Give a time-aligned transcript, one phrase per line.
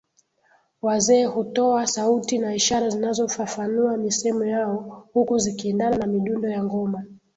[0.81, 7.03] Wazee hutowa sauti na ishara zinazofafanua misemo yao huku zikiendana na midundo ya ngoma